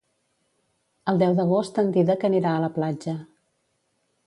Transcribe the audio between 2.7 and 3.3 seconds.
platja.